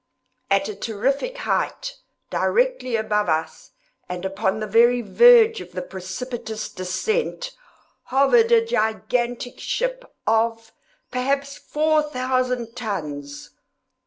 [0.49, 1.99] At a terrific height
[2.31, 3.69] directly above us,
[4.09, 7.55] and upon the very verge of the precipitous descent,
[8.05, 10.71] hovered a gigantic ship of,
[11.11, 13.51] perhaps, four thousand tons.